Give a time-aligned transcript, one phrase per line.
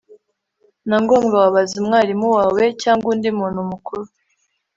[0.87, 4.03] na ngombwa wabaza umwarimu wawe cyangwa undi muntu mukuru